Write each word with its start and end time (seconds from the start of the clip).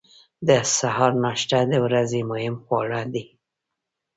د 0.47 0.49
سهار 0.77 1.11
ناشته 1.23 1.59
د 1.71 1.73
ورځې 1.85 2.21
مهم 2.31 2.55
خواړه 2.63 3.01
دي. 3.13 3.23